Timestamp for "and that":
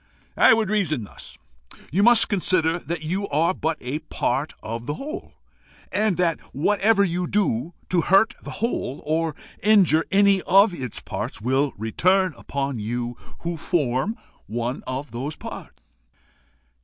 5.91-6.39